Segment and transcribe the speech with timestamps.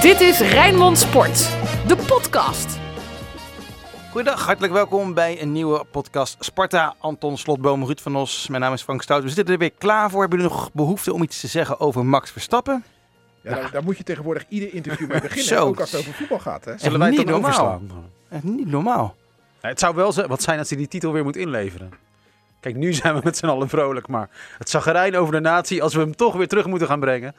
[0.00, 1.36] Dit is Rijnmond Sport,
[1.86, 2.78] de podcast.
[4.10, 6.94] Goedendag, hartelijk welkom bij een nieuwe podcast Sparta.
[6.98, 9.22] Anton Slotboom, Ruud van Os, mijn naam is Frank Stout.
[9.22, 10.20] We zitten er weer klaar voor.
[10.20, 12.84] Hebben jullie nog behoefte om iets te zeggen over Max Verstappen?
[13.40, 15.44] Ja, daar, daar moet je tegenwoordig ieder interview mee beginnen.
[15.46, 15.66] Zo.
[15.66, 16.64] Ook als het over voetbal gaat.
[16.64, 16.78] Hè?
[16.78, 17.50] Zullen wij het niet dan normaal?
[17.74, 17.90] overslaan?
[18.28, 19.16] Echt niet normaal.
[19.62, 21.90] Ja, het zou wel z- wat zijn als hij die titel weer moet inleveren.
[22.60, 24.28] Kijk, nu zijn we met z'n allen vrolijk, maar
[24.58, 27.34] het zagrijn over de natie, als we hem toch weer terug moeten gaan brengen,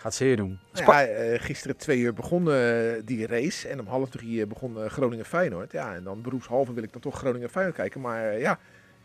[0.00, 0.58] gaat zeer doen.
[0.72, 3.68] Ja, eh, gisteren twee uur begon eh, die race.
[3.68, 5.72] En om half drie eh, begon Groningen-Feyenoord.
[5.72, 8.00] Ja, en dan beroepshalve wil ik dan toch Groningen-Feyenoord kijken.
[8.00, 8.58] Maar eh, ja,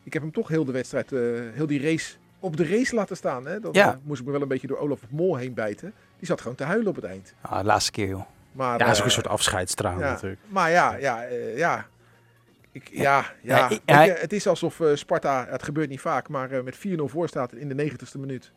[0.03, 1.19] ik heb hem toch heel de wedstrijd, eh,
[1.53, 3.45] heel die race op de race laten staan.
[3.45, 3.59] Hè?
[3.59, 3.99] Dat Ja.
[4.03, 5.93] moest ik me wel een beetje door Olaf Mol heen bijten.
[6.17, 7.33] Die zat gewoon te huilen op het eind.
[7.41, 8.23] Ah, laatste keer, joh.
[8.51, 10.11] Maar, Ja, dat is ook een soort afscheidstraan ja.
[10.11, 10.41] natuurlijk.
[10.47, 11.21] Maar ja, ja,
[11.55, 11.85] ja.
[12.71, 13.57] Ik, ja, ja.
[13.57, 16.51] Ja, Weet ik- hij- je, het is alsof eh, Sparta, het gebeurt niet vaak, maar
[16.51, 18.51] eh, met 4-0 voor staat in de 90ste minuut.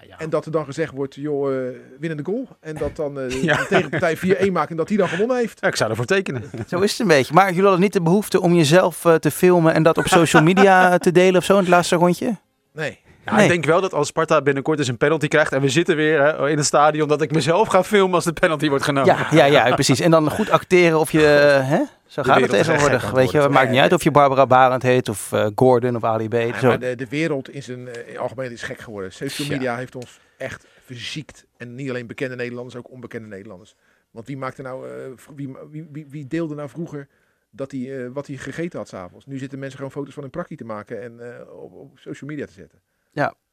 [0.00, 0.18] Ja, ja.
[0.18, 2.48] En dat er dan gezegd wordt, joh, eh winnende goal.
[2.60, 3.56] En dat dan eh, Ja.
[3.56, 4.16] de tegenpartij
[4.48, 5.60] 4-1 maakt en dat die dan gewonnen heeft.
[5.60, 6.42] Ja, ik zou ervoor tekenen.
[6.68, 7.34] Zo is het een beetje.
[7.34, 10.42] Maar jullie hadden niet de behoefte om jezelf eh, te filmen en dat op social
[10.42, 12.36] media te delen of zo in het laatste rondje?
[12.72, 12.98] Nee.
[13.24, 13.44] Ja, Nee.
[13.44, 16.20] Ik denk wel dat als Sparta binnenkort eens een penalty krijgt en we zitten weer
[16.22, 19.16] hè, in het stadion, dat ik mezelf ga filmen als de penalty wordt genomen.
[19.16, 20.00] Ja, ja, ja, precies.
[20.00, 21.20] En dan goed acteren of je,
[21.74, 21.82] hè?
[22.06, 23.10] Zo gaat het is tegenwoordig.
[23.10, 26.04] Weet je, het maakt niet uit of je Barbara Barend heet of eh, Gordon of
[26.04, 26.32] Ali B.
[26.32, 26.66] Ja, Zo.
[26.68, 29.12] maar de, de wereld in zijn eh, in algemeen is gek geworden.
[29.12, 29.54] Social Ja.
[29.54, 31.44] media heeft ons echt verziekt.
[31.56, 33.74] En niet alleen bekende Nederlanders, ook onbekende Nederlanders.
[34.10, 34.94] Want wie maakte nou, eh,
[35.34, 37.08] wie, wie, wie, wie deelde nou vroeger
[37.50, 39.26] dat hij, wat hij gegeten had s'avonds?
[39.26, 42.30] Nu zitten mensen gewoon foto's van een prakkie te maken en eh, op, op social
[42.30, 42.78] media te zetten.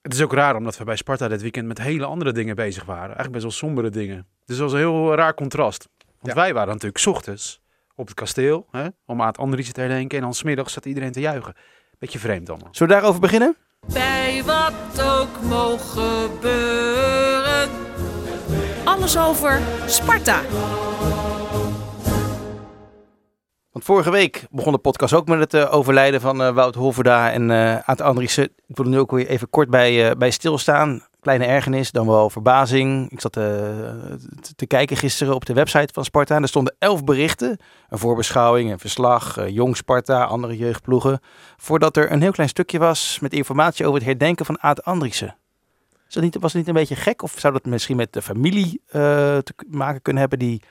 [0.02, 2.86] Het is ook raar omdat we bij Sparta dit weekend met hele andere dingen bezig
[2.86, 3.02] waren.
[3.04, 4.28] Eigenlijk best wel sombere dingen.
[4.46, 5.88] Dus dat was een heel raar contrast.
[6.20, 6.42] Want Ja.
[6.42, 7.62] wij waren natuurlijk 's ochtends
[7.96, 10.18] op het kasteel hè, om Aad Andriessen te herdenken.
[10.18, 11.54] En dan 's middags zat iedereen te juichen.
[12.00, 12.68] Beetje vreemd allemaal.
[12.72, 13.56] Zullen we daarover beginnen?
[13.94, 17.70] Bij wat ook mogen gebeuren.
[18.84, 20.42] Alles over Sparta.
[23.72, 27.32] Want vorige week begon de podcast ook met het eh, overlijden van eh, Wout Holverda
[27.32, 28.44] en eh Aad Andriessen.
[28.44, 31.06] Ik wil er nu ook weer even kort bij, bij stilstaan.
[31.22, 33.12] Kleine ergernis, dan wel verbazing.
[33.12, 36.36] Ik zat te- kijken gisteren op de website van Sparta.
[36.36, 37.58] En er stonden elf berichten.
[37.90, 41.20] Een voorbeschouwing, een verslag, jong Sparta, andere jeugdploegen.
[41.58, 45.36] Voordat er een heel klein stukje was met informatie over het herdenken van Aad Andriessen.
[46.08, 47.22] Dat niet, was het niet een beetje gek?
[47.24, 50.62] Of zou dat misschien met de familie te maken kunnen hebben die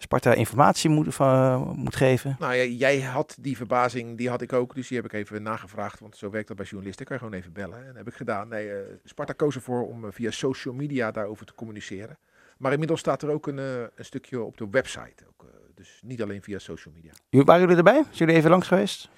[0.00, 2.36] Sparta informatie moet, van, moet geven?
[2.38, 4.74] Nou ja, jij had die verbazing, die had ik ook.
[4.74, 6.00] Dus die heb ik even nagevraagd.
[6.00, 7.06] Want zo werkt dat bij journalisten.
[7.06, 7.78] Kan je gewoon even bellen.
[7.78, 8.48] En dat heb ik gedaan.
[8.48, 12.18] Nee, eh, Sparta koos ervoor om eh, via social media daarover te communiceren.
[12.58, 15.24] Maar inmiddels staat er ook een, eh, een stukje op de website.
[15.28, 17.12] Ook, eh, dus niet alleen via social media.
[17.44, 18.02] Waren jullie erbij?
[18.02, 19.08] Zijn jullie even langs geweest?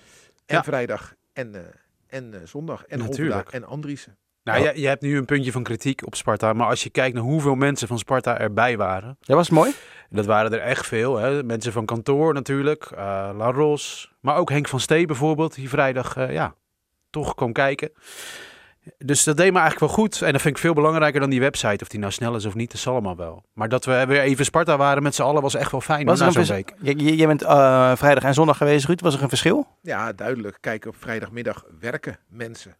[0.46, 0.62] En Ja.
[0.62, 1.60] vrijdag en, eh,
[2.06, 2.84] en eh, zondag.
[2.84, 3.48] En Natuurlijk.
[3.52, 4.16] En Andriessen.
[4.42, 6.52] Nou, je, je hebt nu een puntje van kritiek op Sparta.
[6.52, 9.16] Maar als je kijkt naar hoeveel mensen van Sparta erbij waren.
[9.20, 9.72] Dat was het mooi.
[10.10, 11.16] Dat waren er echt veel.
[11.16, 11.42] Hè?
[11.42, 12.84] Mensen van kantoor natuurlijk.
[12.84, 14.12] eh La Ros.
[14.20, 15.54] Maar ook Henk van Stee bijvoorbeeld.
[15.54, 16.54] Die vrijdag eh, ja,
[17.10, 17.90] toch kwam kijken.
[18.98, 20.22] Dus dat deed me eigenlijk wel goed.
[20.22, 21.82] En dat vind ik veel belangrijker dan die website.
[21.84, 23.44] Of die nou snel is of niet, dat is allemaal wel.
[23.52, 26.04] Maar dat we weer even Sparta waren met z'n allen was echt wel fijn.
[26.06, 26.98] Was er na een zo'n vers- week.
[26.98, 29.00] J- j- jij bent eh, vrijdag en zondag geweest, Ruud.
[29.00, 29.66] Was er een verschil?
[29.82, 30.58] Ja, duidelijk.
[30.60, 32.76] Kijk, op vrijdagmiddag werken mensen.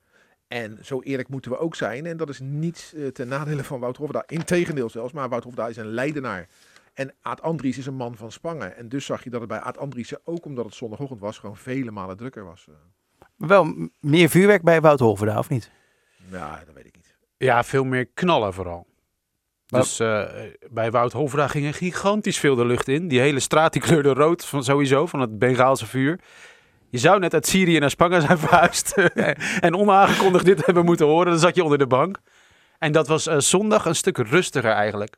[0.51, 2.07] En zo eerlijk moeten we ook zijn.
[2.07, 4.23] En dat is niets eh, ten nadele van Wout Hofda.
[4.27, 5.13] Integendeel zelfs.
[5.13, 6.47] Maar Wout Hofda is een leidenaar.
[6.95, 8.77] En Aad Andries is een man van Spangen.
[8.77, 11.57] En dus zag je dat het bij Aad Andriessen, ook omdat het zondagochtend was, gewoon
[11.57, 12.67] vele malen drukker was.
[13.37, 15.71] Wel meer vuurwerk bij Wout Holverda, of niet?
[16.31, 17.17] Ja, dat weet ik niet.
[17.37, 18.87] Ja, veel meer knallen vooral.
[19.67, 20.25] Dus eh,
[20.71, 23.09] bij Wout Hovra ging er gigantisch veel de lucht in.
[23.09, 26.21] Die hele straat die kleurde rood van, sowieso, van het Bengaalse vuur.
[26.91, 28.93] Je zou net uit Syrië naar Spanje zijn verhuisd.
[29.61, 31.27] en onaangekondigd dit hebben moeten horen.
[31.31, 32.19] Dan zat je onder de bank.
[32.79, 35.17] En dat was eh, zondag een stuk rustiger eigenlijk.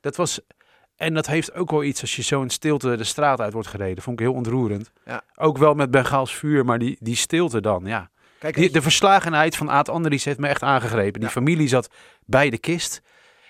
[0.00, 0.40] Dat was...
[0.96, 3.68] En dat heeft ook wel iets als je zo in stilte de straat uit wordt
[3.68, 4.02] gereden.
[4.02, 4.90] Vond ik heel ontroerend.
[5.04, 5.22] Ja.
[5.34, 8.10] Ook wel met Bengaals vuur, maar die, die stilte dan, ja.
[8.38, 11.12] Kijk, Die, de verslagenheid van Aad Andries heeft me echt aangegrepen.
[11.12, 11.28] Die Ja.
[11.28, 11.90] familie zat
[12.26, 13.02] bij de kist.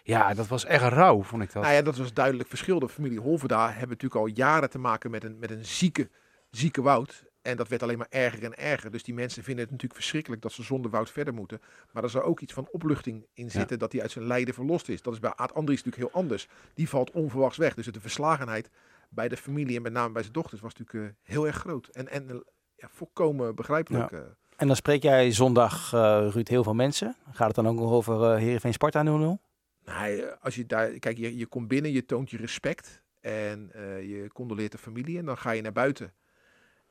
[0.02, 1.62] Ja, dat was echt rauw, vond ik dat.
[1.62, 2.78] Nou ja, dat was duidelijk verschil.
[2.78, 6.08] De familie Holverda hebben natuurlijk al jaren te maken met een, met een zieke,
[6.50, 7.24] zieke Wout.
[7.42, 8.90] En dat werd alleen maar erger en erger.
[8.90, 11.60] Dus die mensen vinden het natuurlijk verschrikkelijk dat ze zonder Wout verder moeten.
[11.92, 14.88] Maar er zou ook iets van opluchting in zitten dat hij uit zijn lijden verlost
[14.88, 15.02] is.
[15.02, 16.48] Dat is bij Aad Andries natuurlijk heel anders.
[16.74, 17.74] Die valt onverwachts weg.
[17.74, 18.70] Dus de verslagenheid
[19.08, 21.86] bij de familie en met name bij zijn dochters was natuurlijk eh, heel erg groot.
[21.88, 22.36] En, en eh,
[22.76, 24.12] ja, volkomen begrijpelijk.
[24.12, 24.18] eh.
[24.56, 27.16] En dan spreek jij zondag, eh, Ruud, heel veel mensen.
[27.32, 29.40] Gaat het dan ook nog over eh Heerenveen Sparta 0-0?
[29.84, 33.70] Nou, als je daar, kijk, je, je komt binnen, je toont je respect en
[34.08, 36.12] je condoleert de familie en dan ga je naar buiten.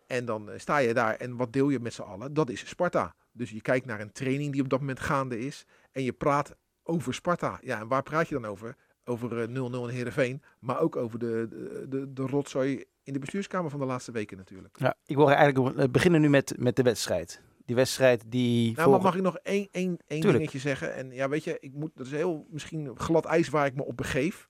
[0.09, 2.33] En dan eh, sta je daar en wat deel je met z'n allen?
[2.33, 3.15] Dat is Sparta.
[3.31, 6.55] Dus je kijkt naar een training die op dat moment gaande is en je praat
[6.83, 7.59] over Sparta.
[7.61, 8.75] Ja, en waar praat je dan over?
[9.09, 10.41] over eh, 0-0 in Heerenveen.
[10.59, 14.37] Maar ook over de, de, de, de rotzooi in de bestuurskamer van de laatste weken
[14.37, 14.77] natuurlijk.
[14.79, 17.41] Ja, ik wil eigenlijk eh, beginnen nu met, met de wedstrijd.
[17.65, 18.75] Die wedstrijd die...
[18.75, 20.33] Nou, maar mag ik nog één, één, één Tuurlijk.
[20.33, 20.95] dingetje zeggen?
[20.95, 23.85] En ja, weet je, ik moet, dat is heel misschien glad ijs waar ik me
[23.85, 24.48] op begeef.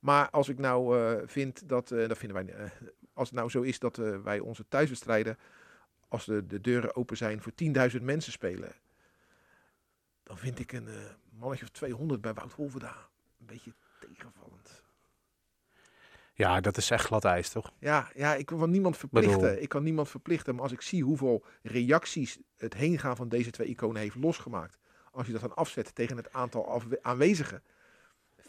[0.00, 2.70] Maar als ik nou eh, vind dat, eh, dat vinden wij, eh,
[3.12, 5.38] als het nou zo is dat wij onze thuiswedstrijden,
[6.08, 8.72] als de, de deuren open zijn, voor 10.000 mensen spelen,
[10.22, 10.88] dan vind ik een
[11.38, 12.96] mannetje of 200 bij Wout Holverda
[13.40, 14.82] een beetje tegenvallend.
[16.34, 17.72] Ja, dat is echt glad ijs, toch?
[17.78, 19.40] Ja, ja, ik kan niemand verplichten.
[19.40, 20.54] Bedoel- Ik kan niemand verplichten.
[20.54, 24.78] Maar als ik zie hoeveel reacties het heengaan van deze twee iconen heeft losgemaakt.
[25.10, 27.62] Als je dat dan afzet tegen het aantal aanwezigen.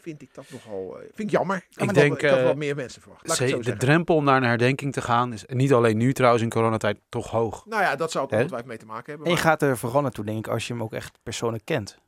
[0.02, 0.96] Vind ik dat nogal.
[0.98, 1.56] eh, vind ik jammer.
[1.56, 3.26] Ik, had Ik wel- denk, ik had eh, wel meer mensen verwacht.
[3.26, 3.86] Laat ik het Zee- zo de zeggen.
[3.86, 7.30] drempel om naar een herdenking te gaan is niet alleen nu trouwens in coronatijd toch
[7.30, 7.66] hoog.
[7.66, 9.26] Nou ja, dat zou het ongetwijfeld mee te maken hebben.
[9.26, 11.98] En je gaat er vooral naartoe, denk ik, als je hem ook echt persoonlijk kent.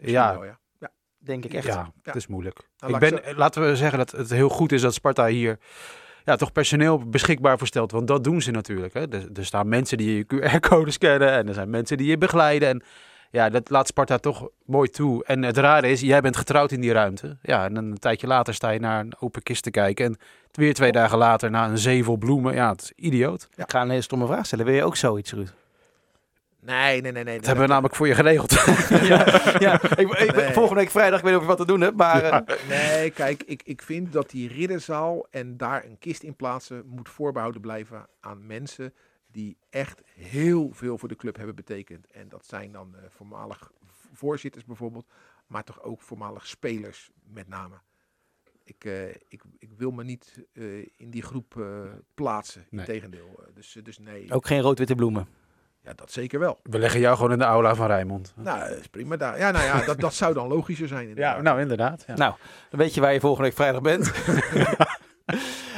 [0.00, 0.58] Ja, wel, ja.
[0.78, 0.90] ja.
[1.18, 1.66] Denk ik echt.
[1.66, 1.90] ja, Ja.
[2.02, 2.58] het is moeilijk.
[2.78, 5.58] Nou, ik ben, laten we zeggen dat het heel goed is dat Sparta hier
[6.24, 7.90] ja, toch personeel beschikbaar voor stelt.
[7.92, 8.94] Want dat doen ze natuurlijk.
[8.94, 9.08] Hè.
[9.08, 12.68] Er, er staan mensen die je QR-code scannen en er zijn mensen die je begeleiden.
[12.68, 12.82] En
[13.30, 15.24] ja, dat laat Sparta toch mooi toe.
[15.24, 17.36] En het rare is, jij bent getrouwd in die ruimte.
[17.42, 20.04] Ja, en een tijdje later sta je naar een open kist te kijken.
[20.06, 20.16] En
[20.52, 22.54] weer twee dagen later naar een zee vol bloemen.
[22.54, 23.48] Ja, het is idioot.
[23.56, 24.64] Ik ga een hele stomme vraag stellen.
[24.64, 25.52] Wil je ook zoiets, Ruud?
[26.60, 27.24] Nee, nee, nee.
[27.24, 28.50] nee Dat hebben we namelijk voor je geregeld.
[29.02, 29.24] ja,
[29.58, 29.82] ja.
[29.82, 30.52] Ik, ik, Nee.
[30.52, 32.22] Volgende week vrijdag, ik weet niet of je wat te doen hebt, maar...
[32.22, 36.82] eh, Nee, kijk, ik, ik vind dat die ridderzaal en daar een kist in plaatsen
[36.86, 38.94] moet voorbehouden blijven aan mensen
[39.36, 42.06] die echt heel veel voor de club hebben betekend.
[42.10, 43.72] En dat zijn dan eh, voormalig
[44.12, 45.06] voorzitters bijvoorbeeld,
[45.46, 47.74] maar toch ook voormalig spelers met name.
[48.64, 51.66] Ik, eh, ik, ik wil me niet eh, in die groep eh,
[52.14, 52.86] plaatsen, Nee.
[52.86, 53.40] integendeel.
[53.54, 55.28] Dus, dus nee, ook geen rood-witte bloemen.
[55.80, 56.58] ja, dat zeker wel.
[56.62, 58.32] We leggen jou gewoon in de aula van Rijnmond.
[58.36, 59.38] Nou, dat is prima daar.
[59.38, 61.14] Ja, nou ja, dat, dat zou dan logischer zijn.
[61.24, 62.04] Ja, nou inderdaad.
[62.06, 62.14] Ja.
[62.14, 62.34] Nou,
[62.70, 64.12] dan weet je waar je volgende week vrijdag bent.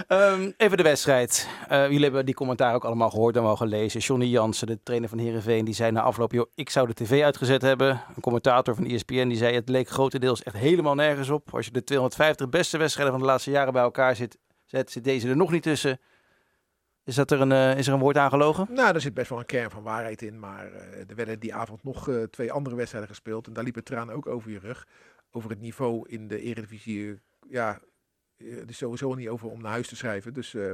[0.09, 1.49] Ehm, even de wedstrijd.
[1.69, 4.01] Eh, jullie hebben die commentaar ook allemaal gehoord en wel gelezen.
[4.01, 6.33] Johnny Jansen, de trainer van Heerenveen, die zei na afloop...
[6.33, 7.89] Joh, ik zou de tv uitgezet hebben.
[7.89, 9.55] Een commentator van ESPN die zei...
[9.55, 11.55] het leek grotendeels echt helemaal nergens op.
[11.55, 15.05] Als je de 250 beste wedstrijden van de laatste jaren bij elkaar zit, zet, zit
[15.05, 16.01] deze er nog niet tussen.
[17.05, 18.67] Is, dat er een, eh, is er een woord aangelogen?
[18.71, 20.39] Nou, er zit best wel een kern van waarheid in.
[20.39, 23.47] Maar eh, er werden die avond nog twee andere wedstrijden gespeeld.
[23.47, 24.87] En daar liepen tranen ook over je rug.
[25.31, 27.21] Over het niveau in de Eredivisie.
[27.49, 27.81] ja,
[28.39, 30.35] eh, er is sowieso niet over om naar huis te schrijven.
[30.35, 30.73] Dus eh,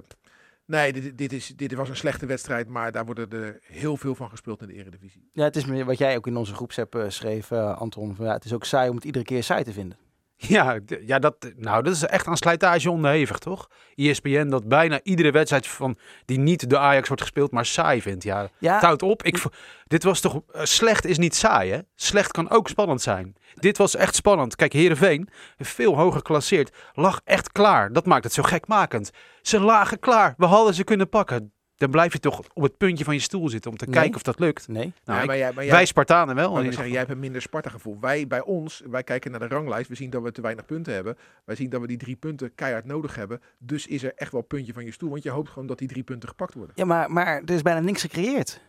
[0.64, 2.69] nee, dit, dit, is, dit was een slechte wedstrijd.
[2.69, 5.28] Maar daar worden er heel veel van gespeeld in de Eredivisie.
[5.32, 8.14] Ja, het is wat jij ook in onze eh, schreef, eh, Anton.
[8.14, 9.99] Van, ja, het is ook saai om het iedere keer saai te vinden.
[10.54, 13.69] Ja, ja dat, nou, dat is echt aan slijtage onderhevig, toch?
[13.94, 18.25] ESPN dat bijna iedere wedstrijd van die niet de Ajax wordt gespeeld, maar saai vindt.
[18.25, 19.22] Ja, Ja, het houdt op.
[19.22, 19.42] Ik,
[19.86, 20.40] dit was toch...
[20.52, 21.78] eh, slecht is niet saai, hè?
[21.94, 23.36] Slecht kan ook spannend zijn.
[23.54, 24.56] Dit was echt spannend.
[24.56, 25.28] Kijk, Heerenveen,
[25.58, 27.92] veel hoger geclasseerd, lag echt klaar.
[27.92, 29.10] Dat maakt het zo gekmakend.
[29.42, 30.34] Ze lagen klaar.
[30.36, 31.52] We hadden ze kunnen pakken.
[31.76, 33.94] Dan blijf je toch op het puntje van je stoel zitten om te Nee.
[33.94, 34.69] kijken of dat lukt.
[34.69, 34.93] nee.
[35.05, 36.56] Nou, Ja, ik- maar jij, maar jij, wij Spartanen wel.
[36.56, 37.97] ieder zeggen, jij hebt een minder Sparta-gevoel.
[38.00, 39.88] Wij bij ons, wij kijken naar de ranglijst.
[39.88, 41.17] We zien dat we te weinig punten hebben.
[41.44, 43.41] Wij zien dat we die drie punten keihard nodig hebben.
[43.59, 45.11] Dus is er echt wel een puntje van je stoel.
[45.11, 46.73] Want je hoopt gewoon dat die drie punten gepakt worden.
[46.79, 48.61] Ja, maar, maar er is bijna niks gecreëerd.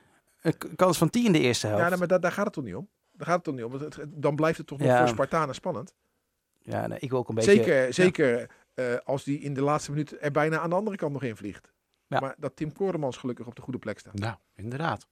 [0.41, 1.81] Een kans van 10 in de eerste helft.
[1.81, 2.87] Ja, nou, maar daar, daar gaat het toch niet om?
[3.13, 3.71] Daar gaat het toch niet om?
[3.71, 5.93] Want het- dan blijft het toch nog voor Spartanen spannend?
[6.61, 7.51] Ja, nee, ik wil ook een beetje...
[7.51, 11.13] zeker zeker eh, als die in de laatste minuut er bijna aan de andere kant
[11.13, 11.73] nog in vliegt.
[12.07, 12.19] Ja.
[12.19, 14.13] Maar dat Tim Koremans gelukkig op de goede plek staat.
[14.19, 15.07] Nou, inderdaad.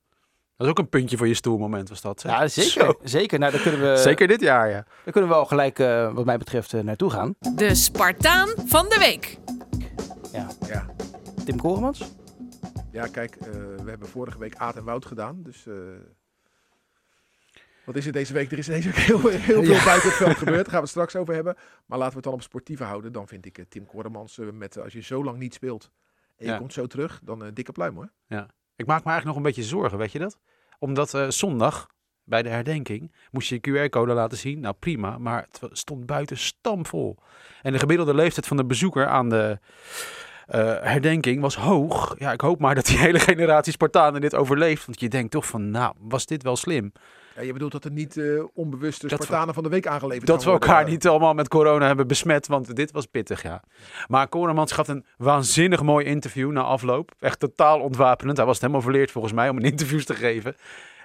[0.58, 2.22] Dat is ook een puntje voor je stoelmoment, was dat.
[2.22, 2.32] zeg.
[2.32, 2.72] Ja, zeker.
[2.86, 2.94] Zo.
[3.04, 3.40] Zeker.
[3.40, 4.74] Nou, daar kunnen we, Zeker dit jaar, ja.
[5.04, 7.36] daar kunnen we wel gelijk, eh, wat mij betreft, eh, naartoe gaan.
[7.56, 9.38] De Spartaan van de week.
[10.68, 10.86] Ja,
[11.46, 12.12] Tim Koremans.
[12.92, 13.46] ja kijk, eh,
[13.84, 15.44] we hebben vorige week Aad en Wout gedaan.
[15.44, 15.74] Dus eh,
[17.86, 18.52] wat is er deze week?
[18.52, 19.84] Er is deze week heel, heel veel Ja.
[19.86, 20.56] buiten het veld gebeurd.
[20.56, 21.56] Daar gaan we het straks over hebben.
[21.86, 23.12] Maar laten we het dan op sportieve houden.
[23.12, 25.92] Dan vind ik Tim Koremans met als je zo lang niet speelt
[26.38, 26.58] en je Ja.
[26.58, 28.12] komt zo terug, dan een dikke pluim hoor.
[28.76, 30.40] Ik maak me eigenlijk nog een beetje zorgen, weet je dat?
[30.80, 31.88] Omdat eh, zondag,
[32.24, 34.60] bij de herdenking, moest je QR-code laten zien.
[34.60, 37.18] Nou, prima, maar het stond buiten stampvol.
[37.62, 39.60] En de gemiddelde leeftijd van de bezoeker aan de
[40.46, 42.16] eh, herdenking was hoog.
[42.20, 44.86] Ja, ik hoop maar dat die hele generatie Spartanen dit overleeft.
[44.86, 46.92] Want je denkt toch van, nou, was dit wel slim?
[47.36, 50.44] Ja, je bedoelt dat er niet eh, onbewuste we- Spartanen van de week aangeleverd Dat
[50.44, 50.70] we worden.
[50.70, 53.64] elkaar niet allemaal met corona hebben besmet, want dit was pittig, ja.
[54.08, 57.12] Maar Koremans gaf een waanzinnig mooi interview na afloop.
[57.20, 58.38] Echt totaal ontwapenend.
[58.38, 60.56] Hij was het helemaal verleerd volgens mij om een interviews te geven.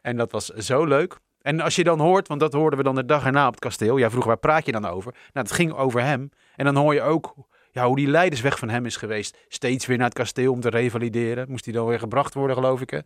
[0.03, 1.19] En dat was zo leuk.
[1.43, 3.61] En als je dan hoort, want dat hoorden we dan de dag erna op het
[3.61, 3.97] kasteel.
[3.97, 5.13] Ja, vroeg waar praat je dan over?
[5.13, 6.31] Nou, het ging over hem.
[6.57, 7.35] En dan hoor je ook
[7.71, 9.39] ja, hoe die leidersweg van hem is geweest.
[9.49, 11.47] Steeds weer naar het kasteel om te revalideren.
[11.51, 12.91] Moest hij dan weer gebracht worden, geloof ik.
[12.91, 12.99] Hè?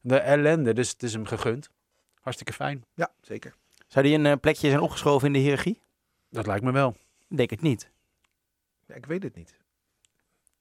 [0.00, 1.70] De ellende, dus het is hem gegund.
[2.20, 2.84] Hartstikke fijn.
[2.94, 3.54] Ja, zeker.
[3.86, 5.80] Zou die een eh, plekje zijn opgeschoven in de hiërarchie?
[6.30, 6.96] Dat lijkt me wel.
[7.28, 7.90] Denk het niet.
[8.86, 9.56] Ja, ik weet het niet.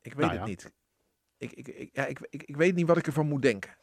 [0.02, 0.46] Ik weet Nou het ja.
[0.46, 0.72] niet.
[1.38, 3.76] Ik, ik, ik, ja, ik, ik, ik weet niet wat ik ervan moet denken.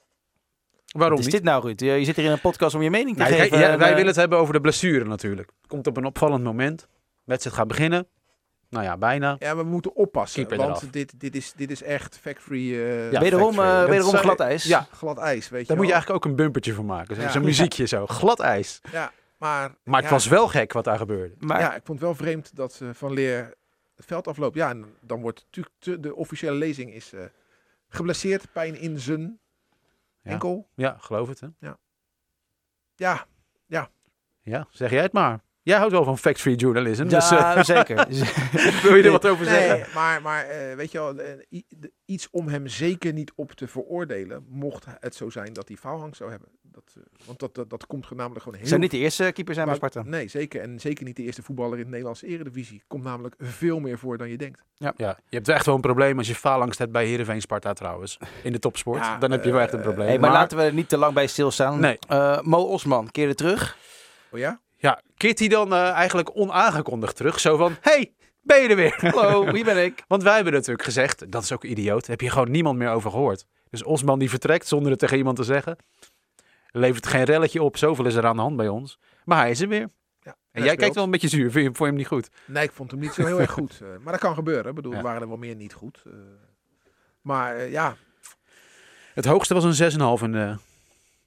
[0.87, 1.35] Waarom Wat is niet?
[1.35, 1.81] dit nou, Ruud?
[1.81, 3.49] Je je zit hier in een podcast om je mening te Nou, geven.
[3.51, 5.51] kijk, ja, en, wij eh, willen het hebben over de blessure natuurlijk.
[5.67, 6.89] Komt op een opvallend moment.
[7.25, 8.07] Wedstrijd gaat beginnen.
[8.75, 9.37] Nou ja, bijna.
[9.39, 10.47] Ja, maar we moeten oppassen.
[10.47, 10.91] Keeper want eraf.
[10.93, 13.83] dit, dit, is, dit is echt factory eh, Ja, wederom factory.
[13.83, 14.65] eh, wederom glad ijs.
[14.65, 17.15] Ja, glad ijs, weet je daar moet je eigenlijk ook een bumpertje voor maken.
[17.17, 17.31] Zo- Ja.
[17.31, 18.07] Zo'n muziekje zo.
[18.07, 18.81] Glad ijs.
[18.93, 21.35] Ja, maar Maar het ja, was wel gek wat daar gebeurde.
[21.39, 23.55] Maar ja, ik vond het wel vreemd dat eh, Van Leer
[23.97, 24.57] het veld afloopt.
[24.57, 27.25] Ja, en dan wordt natuurlijk de officiële lezing is eh,
[27.89, 29.39] geblesseerd, pijn in zijn
[30.23, 30.31] Ja.
[30.31, 30.69] enkel.
[30.75, 31.41] Ja, geloof het.
[31.41, 31.47] Hè?
[32.97, 33.27] Ja,
[34.47, 35.41] Ja, zeg jij het maar.
[35.65, 37.07] Jij houdt wel van factory journalism.
[37.07, 37.97] Dus ja, eh, zeker.
[38.83, 39.77] wil je er wat over zeggen?
[39.77, 41.63] nee, maar, maar eh, weet je wel, eh,
[42.05, 46.17] iets om hem zeker niet op te veroordelen, mocht het zo zijn dat hij faalhang
[46.17, 46.49] zou hebben.
[46.63, 49.55] Dat, eh, want dat, dat, dat komt namelijk gewoon heel Zou niet de eerste keeper
[49.55, 50.03] zijn bij Sparta.
[50.03, 50.61] Nee, zeker.
[50.61, 52.83] En zeker niet de eerste voetballer in de Nederlandse eredivisie.
[52.87, 54.65] Komt namelijk veel meer voor dan je denkt.
[54.75, 58.19] Ja, je hebt echt wel een probleem als je faalangst hebt bij Heerenveen Sparta trouwens.
[58.43, 59.01] In de topsport.
[59.01, 60.07] Ja, dan heb je wel echt een probleem.
[60.07, 61.81] Hey, maar, laten we er niet te lang bij stilstaan.
[61.81, 61.99] Nee.
[62.09, 63.77] Eh, Mo Osman keerde terug.
[64.31, 64.61] Oh ja?
[64.85, 67.41] Ja, keert hij dan eh, eigenlijk onaangekondigd terug?
[67.41, 68.13] Zo van, hey,
[68.43, 68.97] ben je er weer?
[69.15, 70.05] Hallo, hier ben ik.
[70.09, 73.11] Want wij hebben natuurlijk gezegd, dat is ook idioot, heb je gewoon niemand meer over
[73.11, 73.47] gehoord.
[73.71, 75.77] Dus Osman die vertrekt zonder het tegen iemand te zeggen.
[76.71, 78.99] Levert geen relletje op, zoveel is er aan de hand bij ons.
[79.25, 79.89] Maar hij is er weer.
[80.21, 80.31] ja.
[80.31, 80.79] En jij speelt.
[80.79, 82.29] kijkt wel een beetje zuur, vind je, vond je hem niet goed?
[82.47, 83.81] Nee, ik vond hem niet zo heel erg goed.
[83.83, 84.67] eh, maar dat kan gebeuren.
[84.69, 85.03] Ik bedoel, Ja.
[85.03, 86.03] waren er wel meer niet goed.
[86.07, 86.13] eh.
[87.21, 87.97] maar ja,
[89.15, 90.57] Het hoogste was een 6,5 in, de,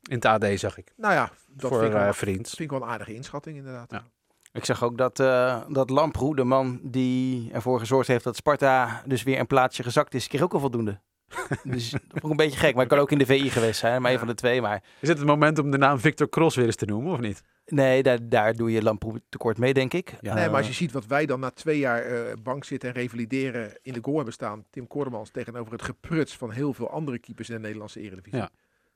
[0.08, 0.94] in het AD, zag ik.
[0.96, 2.48] nou ja, dat voor vind, ik wel, eh, vriend.
[2.48, 3.92] vind ik wel een aardige inschatting inderdaad.
[3.92, 4.04] Ja.
[4.52, 9.04] Ik zag ook dat, eh dat Lamproe, de man die ervoor gezorgd heeft dat Sparta
[9.06, 11.00] dus weer een plaatsje gezakt is, kreeg ook al voldoende.
[11.64, 12.74] dus dat vond ik een beetje gek.
[12.74, 14.20] Maar ik kan ook in de VI geweest zijn, maar een Ja.
[14.20, 14.62] van de twee.
[14.62, 17.20] Maar Is het het moment om de naam Victor Cross weer eens te noemen, of
[17.20, 17.42] niet?
[17.66, 20.14] nee, daar, daar doe je Lamproe tekort mee, denk ik.
[20.22, 20.34] Ja.
[20.34, 22.96] nee, maar als je ziet wat wij dan na twee jaar eh, bank zitten en
[22.96, 24.66] revalideren in de goal hebben staan.
[24.70, 28.40] Tim Kordemans tegenover het gepruts van heel veel andere keepers in de Nederlandse eredivisie.
[28.40, 28.50] Ja.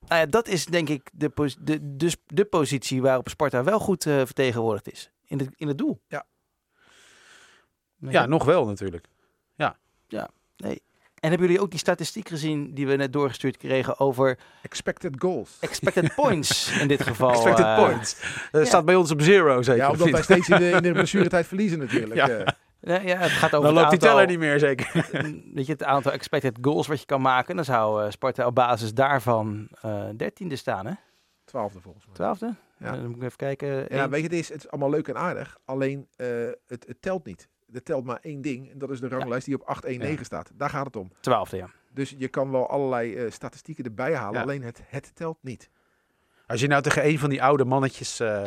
[0.07, 3.79] Nou ja, dat is denk ik de, pos- de, dus de positie waarop Sparta wel
[3.79, 5.11] goed eh, vertegenwoordigd is.
[5.25, 6.01] In het, in het doel.
[6.07, 6.25] Ja.
[7.97, 8.11] Nee.
[8.13, 9.07] Ja, nog wel natuurlijk.
[11.21, 15.57] En hebben jullie ook die statistiek gezien die we net doorgestuurd kregen over Expected goals.
[15.59, 17.31] expected points in dit geval?
[17.31, 18.21] Expected eh, points.
[18.51, 19.81] Dat staat bij ons op zero, zeker.
[19.81, 22.13] Ja, omdat wij steeds in de, in de blessuretijd verliezen natuurlijk.
[22.27, 22.55] Ja.
[22.81, 22.95] Eh.
[22.95, 25.09] Ja, ja, het gaat over Dan loopt die teller niet meer, zeker.
[25.53, 27.55] Weet je, het aantal expected goals wat je kan maken.
[27.55, 30.93] Dan zou eh, Sparta op basis daarvan eh dertiende staan, hè?
[31.45, 32.15] Twaalfde volgens mij.
[32.15, 32.55] Twaalfde?
[32.77, 32.91] Ja.
[32.91, 33.85] Dan moet ik even kijken.
[33.89, 35.57] Ja, weet je, het is, het is allemaal leuk en aardig.
[35.65, 36.27] Alleen eh,
[36.67, 37.47] het, het telt niet.
[37.73, 38.71] Er telt maar één ding.
[38.71, 40.23] En dat is de ranglijst die op 819 Ja.
[40.23, 40.51] staat.
[40.53, 41.11] Daar gaat het om.
[41.19, 41.69] Twaalfde, ja.
[41.93, 44.33] Dus je kan wel allerlei eh, statistieken erbij halen.
[44.33, 44.41] Ja.
[44.41, 45.69] Alleen het, het telt niet.
[46.47, 48.43] Als je nou tegen een van die oude mannetjes eh,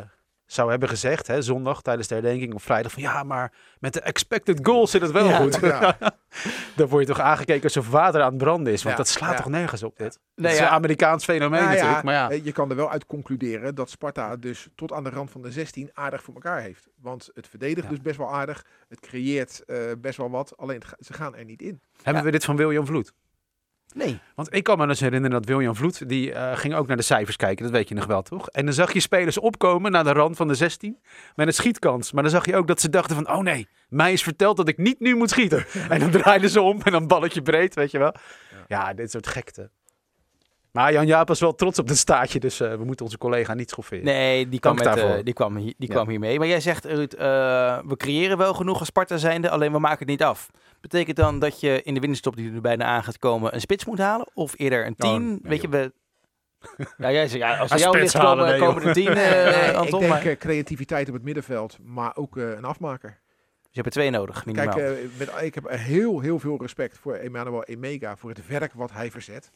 [0.47, 4.01] zou hebben gezegd, hè, zondag tijdens de herdenking of vrijdag, van ja, maar met de
[4.01, 5.37] expected goals zit het wel Ja.
[5.37, 5.59] goed.
[5.61, 5.97] Ja.
[6.77, 9.37] Dan word je toch aangekeken alsof water aan het branden is, want Ja, dat slaat
[9.37, 10.19] toch nergens op dit.
[10.35, 10.65] Nee, dat is ja.
[10.67, 12.31] een Amerikaans fenomeen Nou natuurlijk, maar ja.
[12.31, 15.43] eh, Je kan er wel uit concluderen dat Sparta dus tot aan de rand van
[15.43, 16.89] de 16 aardig voor elkaar heeft.
[17.01, 18.65] Want het verdedigt dus best wel aardig.
[18.89, 20.57] Het creëert eh, best wel wat.
[20.57, 21.81] Alleen het ze gaan er niet in.
[22.03, 23.13] Hebben we dit van William Vloed?
[23.95, 24.21] Nee.
[24.35, 27.03] Want ik kan me dus herinneren dat William Vloed, die eh, ging ook naar de
[27.03, 28.49] cijfers kijken, dat weet je nog wel, toch?
[28.49, 30.99] En dan zag je spelers opkomen naar de rand van de 16
[31.35, 32.13] met een schietkans.
[32.13, 34.69] Maar dan zag je ook dat ze dachten van, oh nee, mij is verteld dat
[34.69, 35.67] ik niet nu moet schieten.
[35.89, 38.15] en dan draaiden ze om en dan balletje breed, weet je wel.
[38.67, 39.71] Ja, dit soort gekte.
[40.75, 43.55] Maar Jan Jaap was wel trots op dit staatje, dus eh, we moeten onze collega
[43.55, 44.05] niet schofferen.
[44.05, 45.95] Nee, die kwam, met, eh, die kwam, hier, die Ja.
[45.95, 46.39] kwam hier mee.
[46.39, 47.19] Maar jij zegt, Ruud, eh,
[47.87, 50.51] we creëren wel genoeg als Sparta zijnde, alleen we maken het niet af.
[50.81, 53.85] Betekent dan dat je in de winterstop die er bijna aan gaat komen een spits
[53.85, 54.27] moet halen?
[54.35, 55.29] Of eerder een Oh, tien?
[55.29, 55.93] nee, Weet je, we...
[56.99, 59.69] Ja, jij zegt, ja, als jouw spits ligt komen, halen, nee, komen er tien, Nee,
[59.69, 60.01] ik Anton.
[60.01, 60.37] denk Maar...
[60.37, 61.79] creativiteit op het middenveld.
[61.83, 63.09] Maar ook eh, een afmaker.
[63.63, 64.75] Dus je hebt er twee nodig, minimaal.
[64.75, 68.17] Kijk, eh, met, ik heb heel, heel veel respect voor Emmanuel Emega.
[68.17, 69.51] Voor het werk wat hij verzet.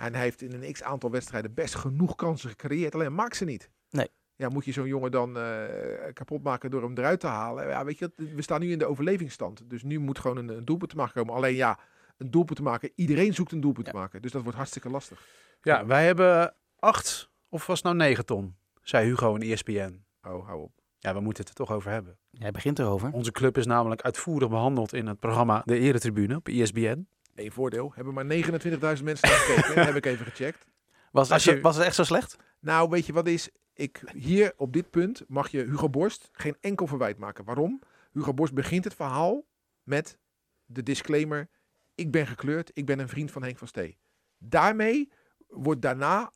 [0.00, 2.94] En hij heeft in een x-aantal wedstrijden best genoeg kansen gecreëerd.
[2.94, 3.70] Alleen maakt ze niet.
[3.90, 4.08] Nee.
[4.36, 7.68] Ja, moet je zo'n jongen dan eh, kapot maken door hem eruit te halen?
[7.68, 9.70] Ja, weet je, we staan nu in de overlevingsstand.
[9.70, 11.34] Dus nu moet gewoon een, een doelpunt te maken komen.
[11.34, 11.78] Alleen ja,
[12.16, 12.90] een doelpunt te maken.
[12.94, 13.92] Iedereen zoekt een doelpunt Ja.
[13.92, 14.22] te maken.
[14.22, 15.26] Dus dat wordt hartstikke lastig.
[15.62, 20.04] Ja, wij hebben acht, of was het nou negen ton, zei Hugo in ESPN.
[20.22, 20.72] Oh, hou op.
[20.98, 22.18] Ja, we moeten het er toch over hebben.
[22.30, 23.12] Jij begint erover.
[23.12, 27.08] Onze club is namelijk uitvoerig behandeld in het programma De Eretribune op ESPN.
[27.34, 27.92] Eén voordeel.
[27.94, 29.84] Hebben maar 29.000 mensen naar gekeken.
[29.86, 30.66] heb ik even gecheckt.
[31.12, 32.36] Was, het Als echt je- zo- was het echt zo slecht?
[32.58, 33.48] Nou, weet je wat is?
[33.74, 37.44] Ik, hier op dit punt mag je Hugo Borst geen enkel verwijt maken.
[37.44, 37.80] Waarom?
[38.12, 39.44] Hugo Borst begint het verhaal
[39.82, 40.18] met
[40.64, 41.48] de disclaimer:
[41.94, 43.98] Ik ben gekleurd, ik ben een vriend van Henk van Stee.
[44.38, 45.10] Daarmee
[45.48, 46.32] wordt daarna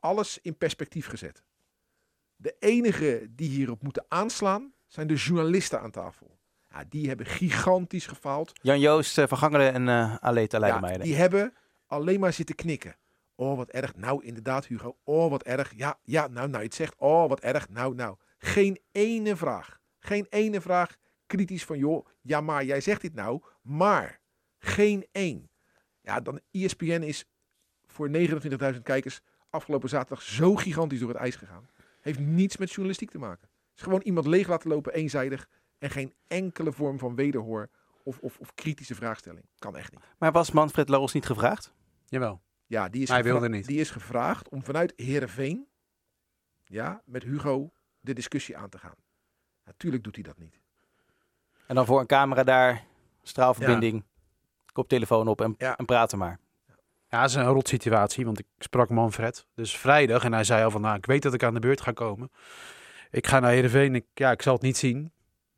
[0.00, 1.42] alles in perspectief gezet.
[2.36, 6.38] De enige die hierop moeten aanslaan zijn de journalisten aan tafel.
[6.72, 8.52] Ja, die hebben gigantisch gefaald.
[8.62, 11.02] Jan-Joost uh, van Gangelen en uh, Aleta Ja, Leidemeijer.
[11.02, 11.54] die hebben
[11.86, 12.96] alleen maar zitten knikken.
[13.34, 13.96] Oh, wat erg.
[13.96, 14.96] Nou, inderdaad, Hugo.
[15.04, 15.72] Oh, wat erg.
[15.76, 16.94] Ja, ja, nou, nou, je het zegt.
[16.98, 17.68] Oh, wat erg.
[17.68, 18.16] Nou, nou.
[18.38, 19.80] Geen ene vraag.
[19.98, 23.42] Geen ene vraag kritisch van, joh, ja, maar jij zegt dit nou.
[23.62, 24.20] Maar
[24.58, 25.50] geen één.
[26.00, 27.24] Ja, dan ESPN is
[27.86, 28.10] voor
[28.74, 31.68] 29.000 kijkers afgelopen zaterdag zo gigantisch door het ijs gegaan.
[32.00, 33.48] Heeft niets met journalistiek te maken.
[33.48, 35.48] Het is gewoon iemand leeg laten lopen, eenzijdig.
[35.82, 37.70] En geen enkele vorm van wederhoor
[38.02, 39.44] of, of, of kritische vraagstelling.
[39.58, 40.00] Kan echt niet.
[40.18, 41.72] Maar was Manfred Laros niet gevraagd?
[42.06, 42.42] Jawel.
[42.66, 43.66] Ja, die is, Hij wilde niet.
[43.66, 45.66] die is gevraagd om vanuit Heerenveen
[46.64, 48.94] ja, met Hugo de discussie aan te gaan.
[49.64, 50.60] Natuurlijk doet hij dat niet.
[51.66, 52.84] En dan voor een camera daar,
[53.22, 54.04] straalverbinding,
[54.72, 55.76] koptelefoon op en, Ja.
[55.76, 56.38] en praten maar.
[57.08, 59.46] Ja, dat is een rot situatie, want ik sprak Manfred.
[59.54, 61.80] Dus vrijdag en hij zei al van, nou, ik weet dat ik aan de beurt
[61.80, 62.30] ga komen.
[63.10, 65.12] Ik ga naar Heerenveen, ik, ja, ik zal het niet zien.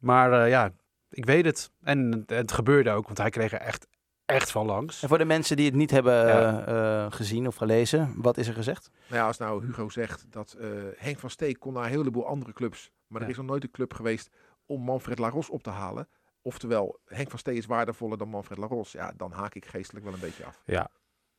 [0.05, 0.71] Maar eh, ja,
[1.11, 1.71] ik weet het.
[1.83, 3.87] En het, het gebeurde ook, want hij kreeg er echt,
[4.25, 5.03] echt van langs.
[5.03, 6.65] En voor de mensen die het niet hebben Ja.
[6.67, 8.91] eh, eh, gezien of gelezen, wat is er gezegd?
[9.09, 12.27] Nou ja, als nou Hugo zegt dat eh, Henk van Steek kon naar een heleboel
[12.27, 12.91] andere clubs.
[13.07, 13.33] Maar er Ja.
[13.33, 14.31] is nog nooit een club geweest
[14.67, 16.09] om Manfred Laros op te halen.
[16.43, 18.93] Oftewel, Henk van Steek is waardevoller dan Manfred Laros.
[18.93, 20.63] Ja, dan haak ik geestelijk wel een beetje af.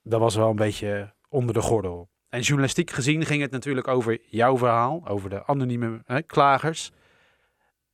[0.04, 2.10] Dat was wel een beetje onder de gordel.
[2.30, 6.92] En journalistiek gezien ging het natuurlijk over jouw verhaal, over de anonieme hè, klagers.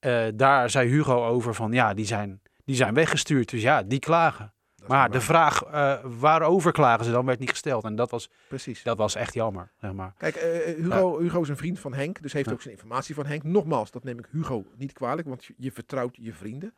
[0.01, 3.49] Eh, daar zei Hugo over van, ja, die zijn, die zijn weggestuurd.
[3.49, 4.53] Dus ja, die klagen.
[4.87, 7.83] Maar de vraag eh, waarover klagen ze dan werd niet gesteld.
[7.83, 8.83] En dat was, Precies.
[8.83, 9.71] dat was echt jammer.
[9.81, 10.13] Zeg maar.
[10.17, 12.51] Kijk, eh, Hugo, Hugo is een vriend van Henk, dus heeft Ja.
[12.51, 13.43] ook zijn informatie van Henk.
[13.43, 16.73] Nogmaals, dat neem ik Hugo niet kwalijk, want je, vertrouwt je vrienden.